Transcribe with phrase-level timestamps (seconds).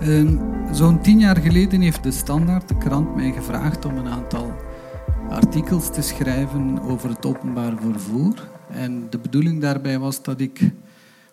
[0.00, 0.36] Ehm,
[0.72, 4.56] zo'n tien jaar geleden heeft de Standaard, de krant, mij gevraagd om een aantal
[5.28, 8.48] artikels te schrijven over het openbaar vervoer.
[8.70, 10.70] En de bedoeling daarbij was dat ik,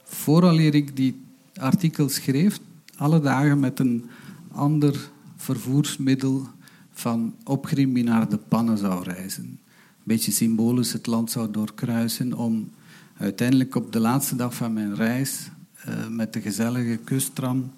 [0.04, 1.22] vooraleer ik die
[1.56, 2.60] artikels schreef,
[2.98, 4.10] alle dagen met een
[4.52, 6.48] ander vervoersmiddel
[6.92, 9.44] van Opgrimmi naar de Pannen zou reizen.
[9.44, 9.60] Een
[10.04, 12.70] beetje symbolisch het land zou doorkruisen om
[13.18, 15.50] uiteindelijk op de laatste dag van mijn reis
[15.88, 17.72] uh, met de gezellige kusttram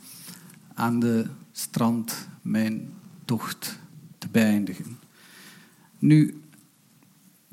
[0.76, 2.90] aan de strand mijn
[3.26, 3.80] tocht
[4.18, 4.98] te beëindigen.
[6.00, 6.42] Nu,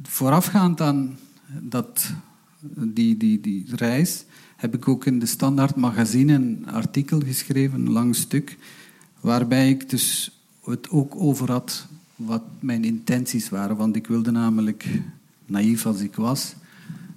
[0.03, 1.19] voorafgaand aan
[1.61, 2.12] dat,
[2.77, 4.25] die, die, die reis
[4.56, 8.59] heb ik ook in de Standaard Magazine een artikel geschreven, een lang stuk,
[9.20, 11.86] waarbij ik dus het ook over had
[12.17, 13.77] wat mijn intenties waren.
[13.77, 15.01] Want ik wilde namelijk,
[15.47, 16.55] naïef als ik was,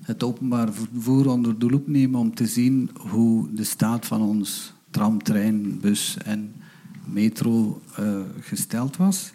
[0.01, 4.74] het openbaar vervoer onder de loep nemen om te zien hoe de staat van ons
[4.95, 6.53] tram, trein, bus en
[7.05, 9.33] metro uh, gesteld was.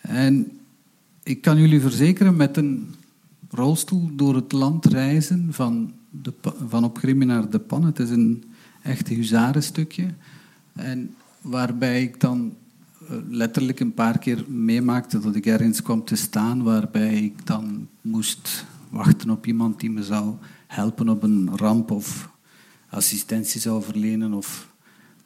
[0.00, 0.60] En
[1.22, 2.94] ik kan jullie verzekeren, met een
[3.50, 6.32] rolstoel door het land reizen van, de,
[6.68, 7.84] van op naar de Pan.
[7.84, 8.44] Het is een
[8.82, 10.14] echt huzarenstukje.
[10.72, 12.54] En waarbij ik dan
[13.08, 17.88] eh, letterlijk een paar keer meemaakte dat ik ergens kwam te staan waarbij ik dan
[18.00, 20.34] moest wachten op iemand die me zou
[20.66, 22.30] helpen op een ramp of
[22.88, 24.68] assistentie zou verlenen of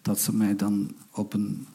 [0.03, 1.67] dat ze mij dan op een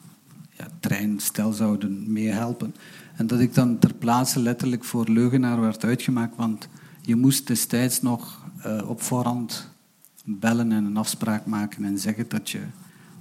[0.50, 2.74] ja, treinstel zouden meehelpen.
[3.16, 6.68] En dat ik dan ter plaatse letterlijk voor leugenaar werd uitgemaakt, want
[7.02, 9.68] je moest destijds nog uh, op voorhand
[10.24, 12.60] bellen en een afspraak maken en zeggen dat je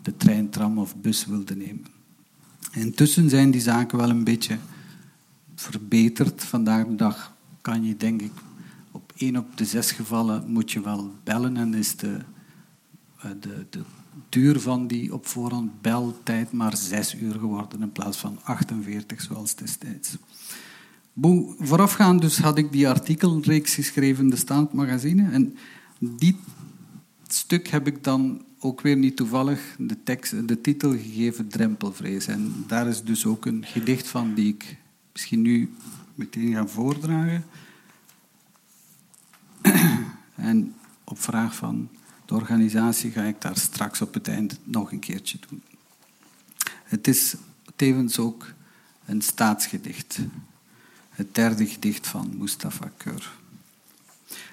[0.02, 1.86] de trein, tram of bus wilde nemen.
[2.72, 4.58] Intussen zijn die zaken wel een beetje
[5.56, 6.44] verbeterd.
[6.44, 8.32] Vandaag de dag kan je denk ik
[8.92, 12.24] op één op de zes gevallen moet je wel bellen en is de, eh,
[13.40, 13.82] de, de
[14.30, 19.56] duur van die op voorhand beltijd maar zes uur geworden in plaats van 48 zoals
[19.56, 20.18] destijds.
[21.60, 25.58] voorafgaand dus had ik die artikelreeks geschreven in de Staandmagazine en
[26.00, 26.40] die
[27.28, 32.28] stuk heb ik dan ook weer niet toevallig de, tekst, de titel gegeven Drempelvrees.
[32.28, 34.78] En daar is dus ook een gedicht van die ik
[35.12, 35.74] misschien nu
[36.16, 37.46] meteen ga voordragen.
[40.36, 41.90] en op vraag van
[42.28, 45.62] de organisatie ga ik daar straks op het eind nog een keertje doen.
[46.84, 47.36] Het is
[47.76, 48.54] tevens ook
[49.06, 50.20] een staatsgedicht.
[51.10, 53.32] Het derde gedicht van Mustafa Keur.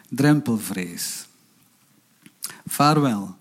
[0.09, 1.27] Drempelvrees.
[2.67, 3.37] Vaarwel.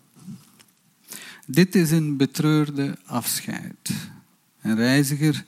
[1.45, 3.91] Dit is een betreurde afscheid.
[4.61, 5.45] Een reiziger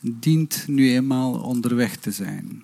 [0.00, 2.62] dient nu eenmaal onderweg te zijn.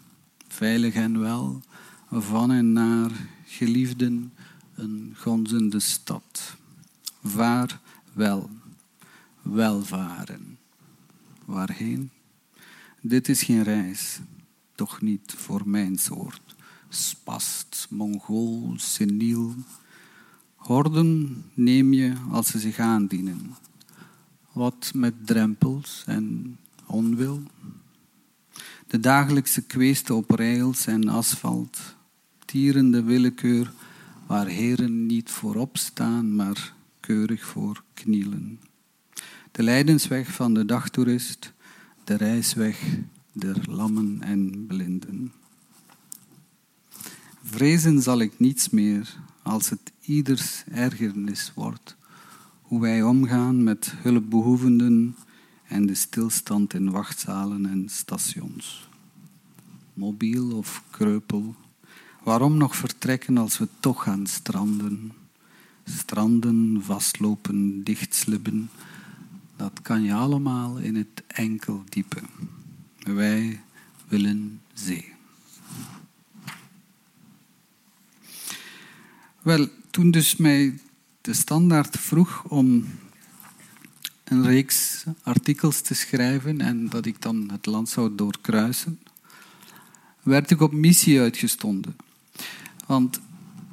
[0.48, 1.62] Veilig en wel,
[2.10, 3.10] van en naar
[3.46, 4.32] geliefden
[4.78, 6.56] een gonzende stad.
[7.22, 7.80] Vaar
[8.12, 8.50] wel,
[9.42, 10.58] welvaren.
[11.44, 12.10] Waarheen?
[13.00, 14.20] Dit is geen reis,
[14.74, 16.56] toch niet voor mijn soort.
[16.88, 19.54] Spast, Mongool, seniel.
[20.54, 23.54] Horden neem je als ze zich aandienen.
[24.52, 26.56] Wat met drempels en
[26.86, 27.42] onwil?
[28.86, 31.78] De dagelijkse kweesten op rails en asfalt,
[32.44, 33.72] tierende willekeur
[34.28, 38.60] waar heren niet voorop staan, maar keurig voor knielen.
[39.52, 41.52] De lijdensweg van de dagtoerist,
[42.04, 42.98] de reisweg
[43.32, 45.32] der lammen en blinden.
[47.42, 51.96] Vrezen zal ik niets meer als het ieders ergernis wordt,
[52.62, 55.16] hoe wij omgaan met hulpbehoevenden
[55.68, 58.88] en de stilstand in wachtzalen en stations.
[59.94, 61.54] Mobiel of kreupel,
[62.28, 65.12] Waarom nog vertrekken als we toch gaan stranden?
[65.84, 68.70] Stranden, vastlopen, dichtslibben,
[69.56, 72.20] dat kan je allemaal in het enkel diepe.
[72.98, 73.60] Wij
[74.08, 75.12] willen zee.
[79.42, 80.78] Wel, toen dus mij
[81.20, 82.88] de standaard vroeg om
[84.24, 88.98] een reeks artikels te schrijven en dat ik dan het land zou doorkruisen,
[90.22, 91.96] werd ik op missie uitgestonden.
[92.88, 93.20] Want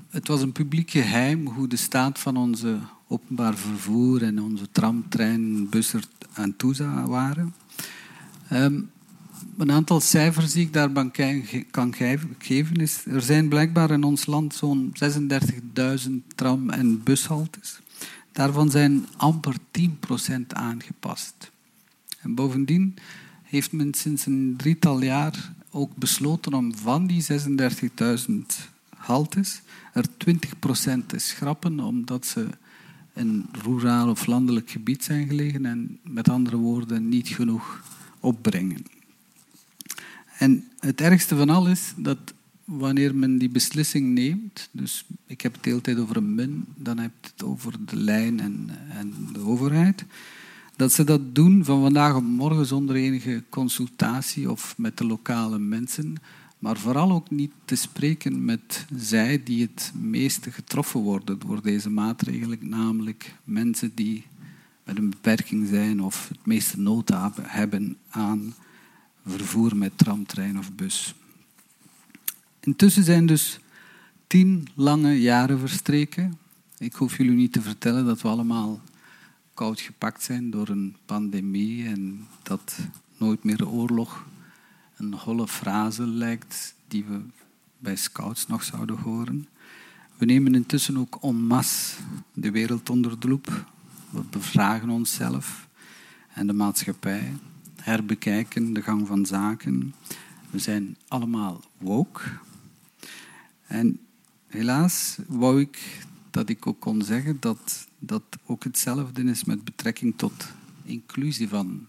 [0.09, 5.09] het was een publiek geheim hoe de staat van onze openbaar vervoer en onze tram,
[5.09, 6.03] trein, bus er
[6.33, 6.75] aan toe
[7.07, 7.53] waren.
[8.51, 8.89] Um,
[9.57, 11.09] een aantal cijfers die ik daarbij
[11.71, 11.93] kan
[12.37, 13.05] geven is...
[13.05, 14.93] Er zijn blijkbaar in ons land zo'n
[16.07, 17.79] 36.000 tram- en bushaltes.
[18.31, 19.89] Daarvan zijn amper 10%
[20.47, 21.51] aangepast.
[22.19, 22.95] En bovendien
[23.43, 28.74] heeft men sinds een drietal jaar ook besloten om van die 36.000
[29.93, 30.05] er
[31.03, 32.47] 20% te schrappen, omdat ze
[33.13, 37.83] in ruraal of landelijk gebied zijn gelegen en met andere woorden niet genoeg
[38.19, 38.85] opbrengen.
[40.37, 42.33] En het ergste van alles is dat
[42.65, 46.65] wanneer men die beslissing neemt, dus ik heb het de hele tijd over een min,
[46.75, 50.05] dan heb je het over de lijn en, en de overheid,
[50.75, 55.59] dat ze dat doen van vandaag op morgen zonder enige consultatie of met de lokale
[55.59, 56.15] mensen,
[56.65, 61.89] maar vooral ook niet te spreken met zij die het meeste getroffen worden door deze
[61.89, 64.25] maatregelen, namelijk mensen die
[64.83, 68.53] met een beperking zijn of het meeste nood hebben aan
[69.25, 71.15] vervoer met tram, trein of bus.
[72.59, 73.59] Intussen zijn dus
[74.27, 76.37] tien lange jaren verstreken.
[76.77, 78.81] Ik hoef jullie niet te vertellen dat we allemaal
[79.53, 82.79] koud gepakt zijn door een pandemie en dat
[83.17, 84.25] nooit meer oorlog
[84.95, 87.21] een holle frase lijkt die we
[87.77, 89.47] bij scouts nog zouden horen.
[90.17, 91.95] We nemen intussen ook en masse
[92.33, 93.65] de wereld onder de loep.
[94.09, 95.67] We bevragen onszelf
[96.33, 97.33] en de maatschappij,
[97.75, 99.93] herbekijken de gang van zaken.
[100.49, 102.21] We zijn allemaal woke.
[103.67, 103.99] En
[104.47, 110.17] helaas wou ik dat ik ook kon zeggen dat dat ook hetzelfde is met betrekking
[110.17, 110.47] tot
[110.83, 111.87] inclusie van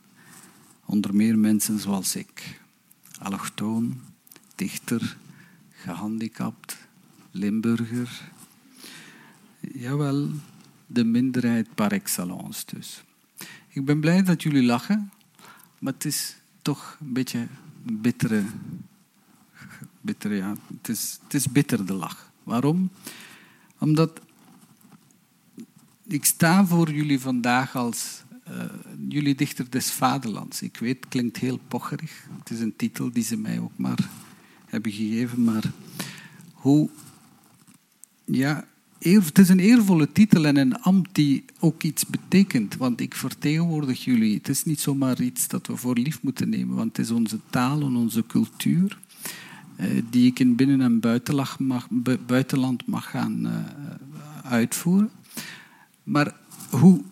[0.84, 2.60] onder meer mensen zoals ik.
[3.18, 4.00] Allochtoon,
[4.54, 5.16] dichter,
[5.70, 6.76] gehandicapt,
[7.30, 8.30] Limburger.
[9.60, 10.30] Jawel,
[10.86, 13.04] de minderheid par excellence dus.
[13.68, 15.12] Ik ben blij dat jullie lachen,
[15.78, 17.46] maar het is toch een beetje
[17.82, 18.44] bittere...
[20.00, 22.30] bittere ja, het is, het is bitter de lach.
[22.42, 22.90] Waarom?
[23.78, 24.20] Omdat
[26.06, 28.64] ik sta voor jullie vandaag als uh,
[29.08, 30.62] jullie dichter des vaderlands.
[30.62, 32.26] Ik weet, het klinkt heel pocherig.
[32.38, 34.08] Het is een titel die ze mij ook maar
[34.66, 35.44] hebben gegeven.
[35.44, 35.72] Maar
[36.52, 36.88] hoe...
[38.24, 38.64] Ja,
[38.98, 42.76] het is een eervolle titel en een ambt die ook iets betekent.
[42.76, 44.34] Want ik vertegenwoordig jullie.
[44.34, 46.76] Het is niet zomaar iets dat we voor lief moeten nemen.
[46.76, 48.98] Want het is onze taal en onze cultuur.
[49.80, 51.88] Uh, die ik in binnen- en buitenland mag,
[52.26, 53.52] buitenland mag gaan uh,
[54.42, 55.10] uitvoeren.
[56.02, 56.34] Maar
[56.70, 57.02] hoe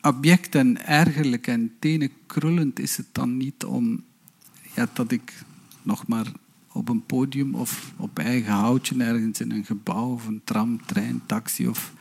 [0.00, 4.04] abject en ergerlijk en tenenkrullend is het dan niet om
[4.74, 5.44] ja, dat ik
[5.82, 6.26] nog maar
[6.72, 11.22] op een podium of op eigen houtje ergens in een gebouw of een tram, trein,
[11.26, 11.92] taxi of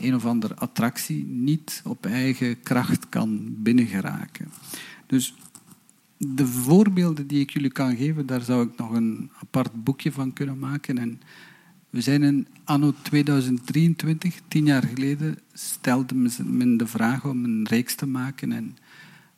[0.00, 4.48] een of andere attractie niet op eigen kracht kan binnengeraken.
[5.06, 5.34] Dus
[6.16, 10.32] de voorbeelden die ik jullie kan geven, daar zou ik nog een apart boekje van
[10.32, 10.98] kunnen maken.
[10.98, 11.20] En
[11.90, 16.14] we zijn in anno 2023, tien jaar geleden, stelde
[16.44, 18.52] men de vraag om een reeks te maken.
[18.52, 18.76] En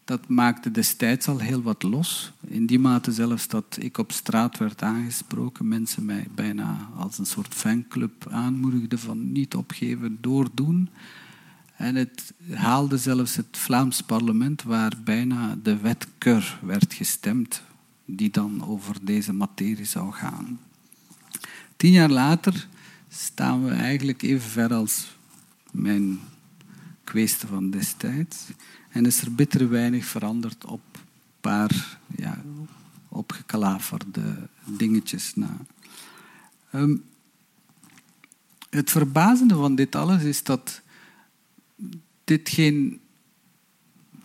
[0.04, 2.32] dat maakte destijds al heel wat los.
[2.40, 7.26] In die mate zelfs dat ik op straat werd aangesproken, mensen mij bijna als een
[7.26, 10.88] soort fanclub aanmoedigden van niet opgeven, doordoen.
[11.76, 17.62] En het haalde zelfs het Vlaams parlement, waar bijna de wet Keur werd gestemd,
[18.04, 20.58] die dan over deze materie zou gaan.
[21.76, 22.68] Tien jaar later
[23.08, 25.16] staan we eigenlijk even ver als
[25.70, 26.20] mijn
[27.04, 28.38] kweesten van destijds.
[28.88, 31.00] En is er bitter weinig veranderd op een
[31.40, 32.42] paar ja,
[33.08, 35.56] opgekalaferde dingetjes na.
[36.72, 37.04] Um,
[38.70, 40.80] het verbazende van dit alles is dat
[42.24, 43.00] dit geen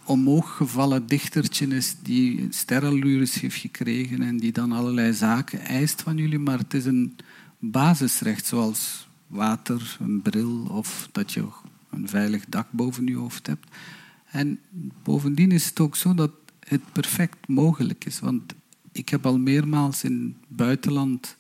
[0.08, 6.40] omhooggevallen dichtertje is die sterrenlures heeft gekregen en die dan allerlei zaken eist van jullie,
[6.40, 7.16] maar het is een
[7.60, 11.46] basisrecht zoals water, een bril of dat je
[11.90, 13.68] een veilig dak boven je hoofd hebt.
[14.32, 14.60] En
[15.04, 18.20] bovendien is het ook zo dat het perfect mogelijk is.
[18.20, 18.54] Want
[18.92, 21.38] ik heb al meermaals in het buitenland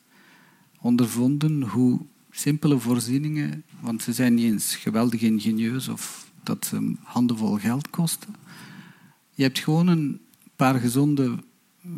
[0.79, 1.99] ondervonden hoe
[2.31, 8.35] simpele voorzieningen, want ze zijn niet eens geweldig ingenieus of dat ze handenvol geld kosten.
[9.33, 10.19] Je hebt gewoon een
[10.55, 11.35] paar gezonde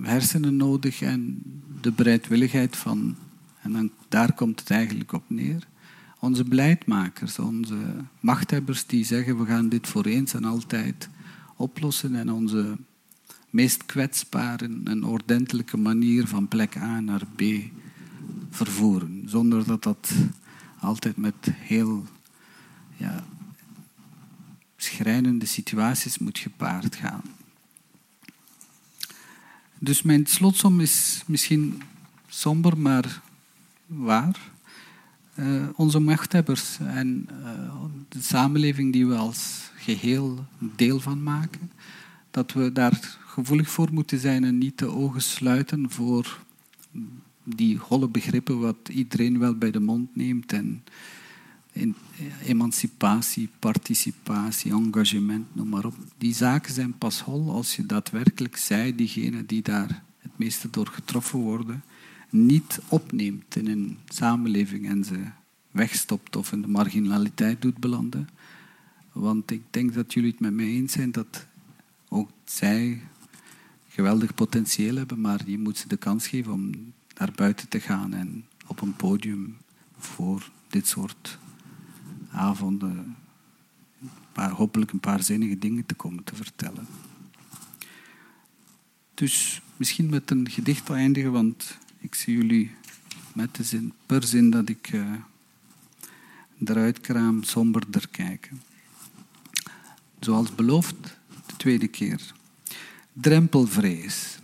[0.01, 1.41] hersenen nodig en
[1.82, 3.15] de bereidwilligheid van
[3.62, 5.68] en dan, daar komt het eigenlijk op neer.
[6.20, 7.77] Onze beleidmakers, onze
[8.20, 11.10] machthebbers die zeggen we gaan dit voor eens en altijd
[11.56, 12.77] oplossen en onze
[13.50, 17.44] meest kwetsbaren een ordentelijke manier van plek A naar B
[18.50, 19.24] vervoeren.
[19.25, 20.12] Zonder dat dat
[20.79, 22.06] altijd met heel
[22.98, 23.24] ja,
[24.84, 27.24] schrijnende situaties moet gepaard gaan.
[29.80, 31.82] Dus mijn slotsom is misschien
[32.28, 33.22] somber, maar
[33.86, 34.40] waar.
[35.36, 41.72] Uh, onze machthebbers en uh, de samenleving die we als geheel deel van maken,
[42.32, 46.40] dat we daar gevoelig voor moeten zijn en niet de ogen sluiten voor
[47.44, 50.84] die holle begrippen wat iedereen wel bij de mond neemt en
[52.46, 55.96] emancipatie, participatie, engagement, noem maar op.
[56.18, 60.88] Die zaken zijn pas hol als je daadwerkelijk zij, diegenen die daar het meeste door
[60.88, 61.84] getroffen worden,
[62.30, 65.20] niet opneemt in een samenleving en ze
[65.72, 68.30] wegstopt of in de marginaliteit doet belanden.
[69.12, 71.46] Want ik denk dat jullie het met mij eens zijn dat
[72.10, 73.02] ook zij
[73.90, 76.72] geweldig potentieel hebben, maar je moet ze de kans geven om
[77.18, 79.58] naar buiten te gaan en op een podium
[79.98, 81.38] voor dit soort
[82.32, 83.16] avonden
[84.40, 86.88] maar hopelijk een paar zinnige dingen te komen te vertellen.
[89.14, 92.72] Dus misschien met een gedicht eindigen, want ik zie jullie
[93.34, 95.12] met de zin, per zin dat ik uh,
[96.66, 98.62] eruit kraam somberder kijken.
[100.20, 102.34] Zoals beloofd, de tweede keer.
[103.14, 104.40] Drempelvrees.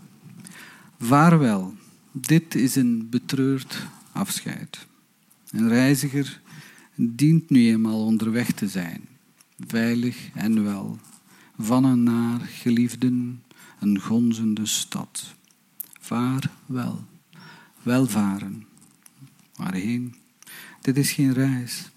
[0.99, 1.75] Vaarwel,
[2.11, 4.85] dit is een betreurd afscheid.
[5.51, 6.41] Een reiziger
[6.95, 9.01] dient nu eenmaal onderweg te zijn,
[9.67, 10.99] veilig en wel,
[11.57, 13.43] van en naar geliefden,
[13.79, 15.33] een gonzende stad.
[15.99, 17.03] Vaar wel,
[17.83, 18.65] welvaren.
[19.55, 20.15] Waarheen?
[20.81, 21.89] Dit is geen reis,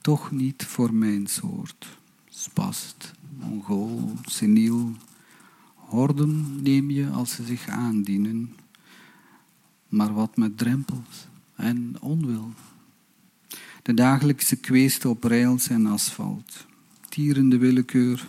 [0.00, 1.98] toch niet voor mijn soort.
[2.28, 4.92] Spast, Mongool, seniel,
[5.74, 8.54] horden neem je als ze zich aandienen,
[9.88, 12.52] maar wat met drempels en onwil.
[13.82, 16.66] De dagelijkse kweesten op rails en asfalt,
[17.08, 18.28] tierende willekeur,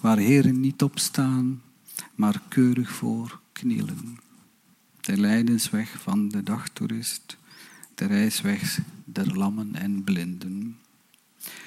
[0.00, 1.62] waar heren niet op staan,
[2.14, 4.18] maar keurig voor knielen.
[5.00, 7.36] De lijdensweg van de dagtoerist,
[7.94, 10.76] de reisweg der lammen en blinden.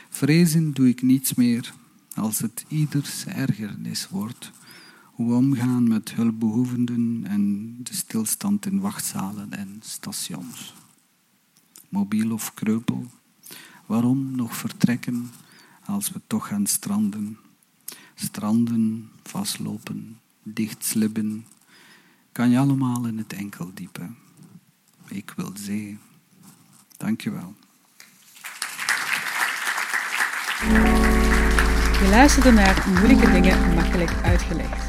[0.09, 1.73] Vrezen doe ik niets meer
[2.15, 4.51] als het ieders ergernis wordt
[5.01, 10.73] hoe omgaan met hulpbehoevenden en de stilstand in wachtzalen en stations.
[11.95, 13.05] Mobiel of kreupel,
[13.85, 15.31] waarom nog vertrekken
[15.85, 17.37] als we toch gaan stranden?
[18.15, 21.45] Stranden, vastlopen, dichtslippen,
[22.31, 24.17] kan je allemaal in het enkel diepen.
[25.07, 25.97] Ik wil zee.
[26.97, 27.53] Dankjewel.
[32.01, 34.85] Je luisterde naar Moeilijke Dingen Makkelijk Uitgelegd.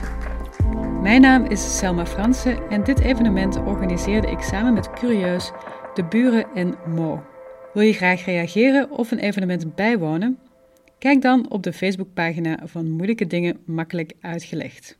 [1.07, 5.53] Mijn naam is Selma Fransen en dit evenement organiseerde ik samen met Curieus,
[5.97, 7.23] De Buren en Mo.
[7.73, 10.39] Wil je graag reageren of een evenement bijwonen?
[10.99, 14.99] Kijk dan op de Facebookpagina van Moeilijke Dingen Makkelijk Uitgelegd.